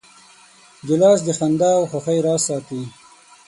ګیلاس 0.87 1.19
د 1.23 1.29
خندا 1.37 1.69
او 1.77 1.83
خوښۍ 1.91 2.19
راز 2.25 2.41
ساتي. 2.47 2.81